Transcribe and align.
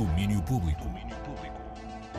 Domínio 0.00 0.40
Público. 0.40 0.88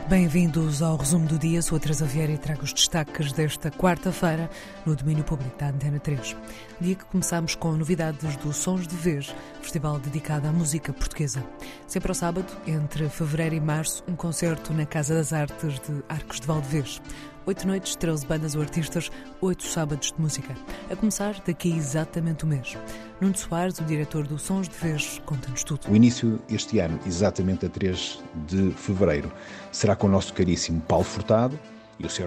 Bem-vindos 0.08 0.82
ao 0.82 0.96
resumo 0.96 1.26
do 1.26 1.36
dia. 1.36 1.60
Sou 1.60 1.76
a 1.76 1.80
Teresa 1.80 2.06
Vieira 2.06 2.30
e 2.30 2.38
trago 2.38 2.62
os 2.62 2.72
destaques 2.72 3.32
desta 3.32 3.72
quarta-feira 3.72 4.48
no 4.86 4.94
domínio 4.94 5.24
público 5.24 5.58
da 5.58 5.70
Antena 5.70 5.98
3. 5.98 6.36
Dia 6.80 6.94
que 6.94 7.04
começamos 7.06 7.56
com 7.56 7.72
novidades 7.72 8.36
do 8.36 8.52
Sons 8.52 8.86
de 8.86 8.94
Vez, 8.94 9.34
festival 9.60 9.98
dedicado 9.98 10.46
à 10.46 10.52
música 10.52 10.92
portuguesa. 10.92 11.44
Sempre 11.88 12.12
ao 12.12 12.14
sábado, 12.14 12.46
entre 12.68 13.08
fevereiro 13.08 13.56
e 13.56 13.60
março, 13.60 14.04
um 14.06 14.14
concerto 14.14 14.72
na 14.72 14.86
Casa 14.86 15.16
das 15.16 15.32
Artes 15.32 15.80
de 15.80 16.04
Arcos 16.08 16.38
de 16.38 16.46
Valdevez. 16.46 17.02
Oito 17.44 17.66
noites, 17.66 17.96
13 17.96 18.24
bandas 18.24 18.54
ou 18.54 18.62
artistas, 18.62 19.10
oito 19.40 19.64
sábados 19.64 20.12
de 20.12 20.20
música. 20.20 20.54
A 20.88 20.94
começar 20.94 21.34
daqui 21.44 21.72
a 21.72 21.76
exatamente 21.76 22.44
um 22.44 22.48
mês. 22.48 22.78
Nuno 23.20 23.36
Soares, 23.36 23.80
o 23.80 23.82
diretor 23.82 24.28
do 24.28 24.38
Sons 24.38 24.68
de 24.68 24.76
Vez, 24.76 25.20
conta-nos 25.26 25.64
tudo. 25.64 25.90
O 25.90 25.96
início 25.96 26.40
este 26.48 26.78
ano, 26.78 27.00
exatamente 27.04 27.66
a 27.66 27.68
3 27.68 28.22
de 28.46 28.70
fevereiro, 28.70 29.32
será 29.72 29.96
com 29.96 30.06
o 30.06 30.10
nosso 30.10 30.32
caríssimo 30.32 30.80
Paulo 30.82 31.04
Furtado, 31.04 31.58
e 31.98 32.06
o 32.06 32.10
seu, 32.10 32.26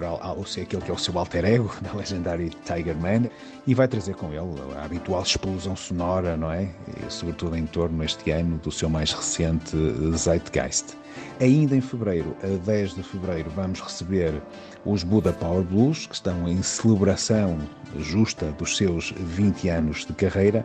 aquele 0.62 0.82
que 0.82 0.90
é 0.90 0.94
o 0.94 0.98
seu 0.98 1.18
alter 1.18 1.46
ego, 1.46 1.74
da 1.80 1.94
legendária 1.94 2.50
Tiger 2.66 2.96
Man, 2.96 3.30
e 3.66 3.74
vai 3.74 3.88
trazer 3.88 4.14
com 4.16 4.28
ele 4.28 4.74
a 4.76 4.84
habitual 4.84 5.22
explosão 5.22 5.74
sonora, 5.74 6.36
não 6.36 6.52
é? 6.52 6.68
E, 6.88 7.10
sobretudo 7.10 7.56
em 7.56 7.64
torno, 7.64 8.04
este 8.04 8.30
ano, 8.32 8.58
do 8.58 8.70
seu 8.70 8.90
mais 8.90 9.12
recente 9.12 9.74
Zeitgeist. 10.14 10.94
Ainda 11.38 11.76
em 11.76 11.82
fevereiro, 11.82 12.34
a 12.42 12.46
10 12.46 12.94
de 12.94 13.02
fevereiro, 13.02 13.50
vamos 13.50 13.80
receber 13.80 14.40
os 14.86 15.02
Buda 15.02 15.34
Power 15.34 15.62
Blues, 15.62 16.06
que 16.06 16.14
estão 16.14 16.48
em 16.48 16.62
celebração 16.62 17.58
justa 17.98 18.46
dos 18.52 18.76
seus 18.76 19.12
20 19.16 19.68
anos 19.68 20.06
de 20.06 20.14
carreira 20.14 20.64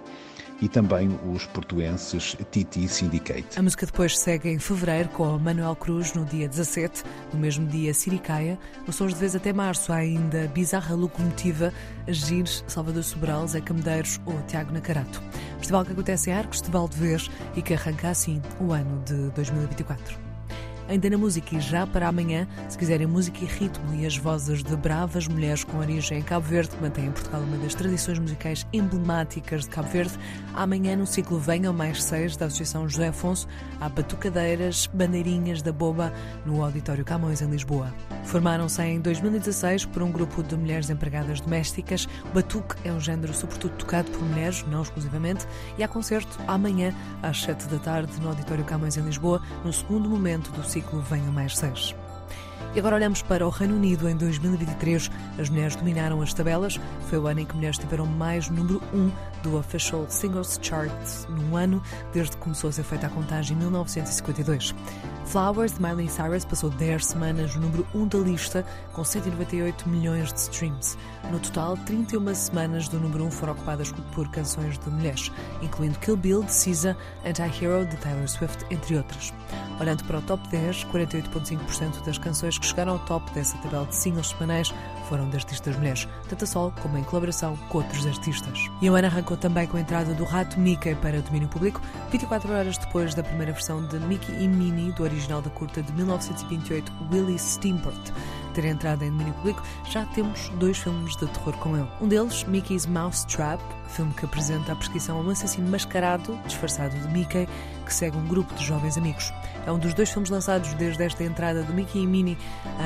e 0.61 0.70
também 0.70 1.09
os 1.34 1.45
portuenses 1.47 2.38
Titi 2.52 2.88
Syndicate. 2.88 3.59
A 3.59 3.61
música 3.61 3.85
depois 3.85 4.17
segue 4.17 4.49
em 4.49 4.59
fevereiro 4.59 5.09
com 5.09 5.38
Manuel 5.38 5.75
Cruz 5.75 6.13
no 6.13 6.23
dia 6.23 6.47
17, 6.47 7.03
no 7.33 7.39
mesmo 7.39 7.67
dia 7.67 7.94
Siricaia. 7.94 8.58
No 8.88 8.94
Sons 8.94 9.14
de 9.14 9.19
Vez 9.19 9.36
até 9.36 9.52
março 9.52 9.92
ainda 9.92 10.47
Bizarra 10.53 10.95
Locomotiva, 10.95 11.73
Agir, 12.08 12.47
Salvador 12.67 13.03
Sobral, 13.03 13.45
Zé 13.47 13.59
Camedeiros 13.59 14.22
ou 14.25 14.39
Tiago 14.44 14.72
Nacarato. 14.72 15.22
Festival 15.58 15.83
que 15.83 15.92
acontece 15.92 16.30
em 16.30 16.33
Arcos 16.33 16.61
de 16.61 16.72
Valdevez 16.72 17.30
e 17.55 17.61
que 17.61 17.73
arranca 17.73 18.09
assim 18.09 18.42
o 18.59 18.72
ano 18.72 19.03
de 19.03 19.31
2024 19.31 20.30
ainda 20.92 21.09
na 21.09 21.17
música 21.17 21.56
e 21.56 21.59
já 21.61 21.88
para 21.88 22.09
amanhã, 22.09 22.45
se 22.67 22.78
quiserem 22.78 23.08
música 23.08 23.39
e 23.42 23.47
ritmo 23.47 23.95
e 23.95 24.06
as 24.06 24.17
vozes 24.17 24.61
de 24.61 24.75
bravas 24.75 25.25
mulheres 25.25 25.64
com 25.64 25.78
origem 25.78 26.20
em 26.20 26.22
Cabo 26.22 26.45
Verde, 26.45 26.75
que 26.75 26.81
mantém 26.81 27.06
em 27.06 27.11
Portugal 27.11 27.42
uma 27.42 27.58
das 27.58 27.73
tradições 27.73 28.20
musicais 28.20 28.67
emblemáticas 28.73 29.64
de 29.64 29.70
Cabo 29.70 29.88
Verde, 29.88 30.14
amanhã 30.53 30.98
no 30.98 31.08
ciclo 31.08 31.39
Venham 31.39 31.73
Mais 31.73 32.03
Seis 32.03 32.36
da 32.36 32.48
Associação 32.48 32.89
José 32.89 33.08
Afonso, 33.08 33.48
há 33.80 33.88
batucadeiras, 33.88 34.88
bandeirinhas 34.88 35.61
da 35.61 35.72
boba 35.72 36.11
no 36.45 36.61
Auditório 36.61 37.05
Camões 37.05 37.42
em 37.42 37.50
Lisboa. 37.50 37.94
Formaram-se 38.23 38.81
em 38.81 39.00
2016 39.00 39.86
por 39.86 40.02
um 40.02 40.11
grupo 40.11 40.41
de 40.41 40.55
mulheres 40.55 40.89
empregadas 40.89 41.41
domésticas. 41.41 42.08
O 42.25 42.36
batuque 42.36 42.75
é 42.83 42.91
um 42.91 43.00
género 43.00 43.33
sobretudo 43.33 43.75
tocado 43.75 44.09
por 44.11 44.22
mulheres, 44.23 44.64
não 44.67 44.81
exclusivamente, 44.81 45.45
e 45.77 45.83
há 45.83 45.88
concerto 45.88 46.39
amanhã 46.47 46.94
às 47.22 47.42
7 47.42 47.67
da 47.67 47.80
tarde 47.80 48.19
no 48.22 48.30
Auditório 48.30 48.64
Camões 48.64 48.97
em 48.97 49.02
Lisboa, 49.02 49.42
no 49.66 49.73
segundo 49.73 50.09
momento 50.09 50.52
do 50.52 50.64
ciclo 50.64 51.02
Venha 51.02 51.31
Mais 51.31 51.58
Seis. 51.58 51.95
E 52.73 52.80
agora 52.80 52.95
olhamos 52.95 53.22
para 53.22 53.45
o 53.45 53.50
Reino 53.50 53.75
Unido. 53.75 54.08
Em 54.08 54.16
2023, 54.16 55.11
as 55.38 55.50
mulheres 55.50 55.75
dominaram 55.75 56.22
as 56.22 56.33
tabelas. 56.33 56.80
Foi 57.09 57.19
o 57.19 57.27
ano 57.27 57.41
em 57.41 57.45
que 57.45 57.53
mulheres 57.53 57.77
tiveram 57.77 58.05
mais 58.05 58.50
número 58.50 58.81
1 58.94 58.97
um 58.97 59.11
do 59.44 59.58
Official 59.58 60.05
Singles 60.08 60.58
Chart 60.61 60.89
num 61.27 61.58
ano, 61.58 61.83
desde 62.14 62.38
que 62.38 62.42
começou 62.42 62.69
a 62.69 62.73
ser 62.73 62.83
feita 62.83 63.08
a 63.08 63.09
contagem 63.09 63.58
em 63.58 63.59
1952. 63.59 64.73
Flowers, 65.25 65.73
de 65.73 65.81
Miley 65.81 66.09
Cyrus, 66.09 66.45
passou 66.45 66.69
10 66.69 67.05
semanas 67.05 67.55
no 67.55 67.61
número 67.61 67.88
1 67.94 68.08
da 68.08 68.17
lista, 68.19 68.66
com 68.92 69.03
198 69.03 69.88
milhões 69.88 70.33
de 70.33 70.39
streams. 70.39 70.97
No 71.31 71.39
total, 71.39 71.77
31 71.77 72.36
semanas 72.36 72.88
do 72.88 72.99
número 72.99 73.26
1 73.26 73.32
foram 73.32 73.53
ocupadas 73.53 73.92
por 74.14 74.30
canções 74.30 74.77
de 74.77 74.89
mulheres, 74.89 75.32
incluindo 75.61 75.99
Kill 75.99 76.17
Bill, 76.17 76.43
de 76.43 76.52
SZA, 76.52 76.98
Anti-Hero, 77.26 77.86
de 77.86 77.95
Taylor 77.98 78.27
Swift, 78.27 78.65
entre 78.70 78.98
outras. 78.98 79.33
Olhando 79.80 80.03
para 80.03 80.20
o 80.20 80.21
top 80.21 80.48
10, 80.49 80.86
48,5% 80.86 82.03
das 82.05 82.17
canções 82.17 82.58
que 82.61 82.67
chegaram 82.67 82.94
ao 82.94 82.99
top 82.99 83.30
dessa 83.32 83.58
tabela 83.58 83.86
de 83.86 83.95
singles 83.95 84.30
semanais 84.30 84.73
foram 85.11 85.30
de 85.30 85.36
artistas 85.36 85.76
mulheres, 85.76 86.08
tanto 86.30 86.45
a 86.45 86.48
solo 86.48 86.73
como 86.82 86.98
em 86.98 87.04
colaboração 87.04 87.58
com 87.67 87.80
outros 87.80 88.08
artistas. 88.08 88.58
E 88.82 88.89
o 88.89 88.95
ano 88.95 89.08
arrancou 89.08 89.36
também 89.36 89.67
com 89.67 89.76
a 89.76 89.82
entrada 89.82 90.14
do 90.14 90.23
Rato 90.23 90.58
Mickey 90.58 90.95
para 90.95 91.20
o 91.20 91.22
domínio 91.22 91.49
público, 91.49 91.82
24 92.10 92.49
horas 92.54 92.77
depois 92.77 93.14
da 93.14 93.21
primeira 93.21 93.52
versão 93.52 93.86
de 93.88 94.00
Mickey 94.00 94.32
e 94.32 94.48
Minnie 94.48 94.94
do 94.94 95.04
original 95.04 95.42
da 95.42 95.50
curta 95.50 95.83
de 95.83 95.92
1928, 95.92 96.89
Willie 97.11 97.38
Steamboat 97.38 98.14
ter 98.54 98.66
entrado 98.66 99.04
em 99.04 99.10
domínio 99.10 99.33
público, 99.36 99.64
já 99.89 100.05
temos 100.08 100.50
dois 100.60 100.77
filmes 100.77 101.16
de 101.16 101.27
terror 101.27 101.54
com 101.58 101.76
ele. 101.76 101.88
Um 102.02 102.08
deles, 102.08 102.44
Mickey's 102.44 102.86
Mouse 102.86 103.26
Trap, 103.27 103.61
filme 103.88 104.14
que 104.14 104.26
apresenta 104.26 104.73
a 104.73 104.76
perseguição 104.76 105.17
a 105.17 105.21
um 105.21 105.30
assassino 105.30 105.70
mascarado, 105.70 106.38
disfarçado 106.45 106.98
de 106.98 107.08
Mickey, 107.10 107.48
que 107.86 107.94
segue 107.94 108.17
um 108.17 108.27
grupo 108.27 108.54
de 108.55 108.66
jovens 108.66 108.98
amigos. 108.98 109.33
É 109.66 109.71
um 109.71 109.77
dos 109.77 109.94
dois 109.94 110.10
filmes 110.10 110.30
lançados 110.30 110.73
desde 110.73 111.04
esta 111.04 111.23
entrada 111.23 111.64
do 111.64 111.73
Mickey 111.73 112.00
e 112.00 112.08
Minnie 112.08 112.38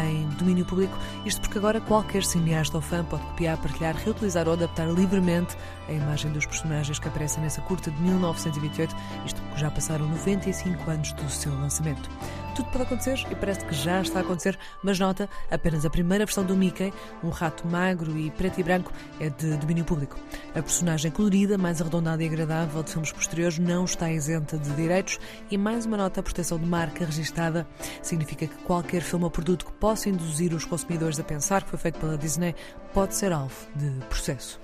em 0.04 0.28
domínio 0.38 0.66
público, 0.66 0.98
isto 1.26 1.42
porque 1.42 1.58
agora 1.58 1.80
qualquer 1.80 2.15
cineasta 2.24 2.78
ou 2.78 2.82
fã 2.82 3.04
pode 3.04 3.24
copiar, 3.24 3.58
partilhar, 3.58 3.96
reutilizar 3.96 4.48
ou 4.48 4.54
adaptar 4.54 4.88
livremente 4.88 5.56
a 5.88 5.92
imagem 5.92 6.32
dos 6.32 6.46
personagens 6.46 7.00
que 7.00 7.08
aparecem 7.08 7.42
nessa 7.42 7.62
curta 7.62 7.92
de 7.92 8.02
1928, 8.02 8.96
isto 9.26 9.42
porque 9.42 9.60
já 9.60 9.72
passaram 9.72 10.08
95 10.08 10.92
anos 10.92 11.12
do 11.14 11.30
seu 11.30 11.54
lançamento. 11.54 12.10
Tudo 12.56 12.70
pode 12.70 12.84
acontecer 12.84 13.20
e 13.30 13.36
parece 13.36 13.66
que 13.66 13.76
já 13.76 14.02
está 14.02 14.20
a 14.20 14.22
acontecer, 14.22 14.58
mas 14.82 14.98
nota, 14.98 15.30
apenas 15.52 15.86
a 15.86 15.90
primeira 15.90 16.26
versão 16.26 16.42
do 16.42 16.56
Mickey, 16.56 16.94
um 17.22 17.28
rato 17.28 17.68
magro 17.68 18.18
e 18.18 18.32
preto 18.32 18.62
e 18.62 18.64
branco, 18.64 18.94
é 19.20 19.30
de 19.30 19.58
domínio 19.58 19.84
público. 19.84 20.18
A 20.52 20.62
personagem 20.62 21.12
colorida, 21.12 21.58
mais 21.58 21.82
arredondada 21.82 22.24
e 22.24 22.28
agradável 22.28 22.82
de 22.82 22.92
filmes 22.92 23.12
posteriores, 23.12 23.60
não 23.60 23.84
está 23.84 24.10
isenta 24.10 24.58
de 24.58 24.70
direitos 24.72 25.20
e 25.52 25.58
mais 25.58 25.86
uma 25.86 25.98
nota, 25.98 26.22
a 26.22 26.24
proteção 26.24 26.58
de 26.58 26.66
marca 26.66 27.04
registada 27.04 27.68
significa 28.02 28.48
que 28.48 28.56
qualquer 28.64 29.02
filme 29.02 29.26
ou 29.26 29.32
produto 29.32 29.66
que 29.66 29.74
possa 29.74 30.08
induzir 30.08 30.54
os 30.54 30.64
consumidores 30.64 31.20
a 31.20 31.24
pensar 31.26 31.62
que 31.62 31.70
foi 31.72 31.80
feito 31.80 32.00
pela 32.00 32.18
Disney 32.18 32.56
pode 32.94 33.16
ser 33.16 33.34
alvo 33.34 33.68
de 33.76 33.90
processo. 34.06 34.62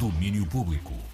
Domínio 0.00 0.44
público. 0.46 1.11